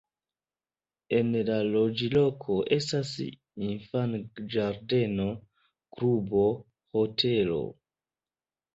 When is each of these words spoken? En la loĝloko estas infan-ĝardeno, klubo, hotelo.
En 1.17 1.27
la 1.49 1.57
loĝloko 1.75 2.57
estas 2.79 3.13
infan-ĝardeno, 3.69 5.31
klubo, 6.01 6.45
hotelo. 6.99 7.65